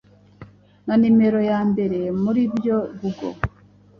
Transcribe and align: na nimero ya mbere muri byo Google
na 0.85 0.93
nimero 1.01 1.39
ya 1.49 1.59
mbere 1.69 1.99
muri 2.21 2.41
byo 2.55 2.77
Google 2.99 3.37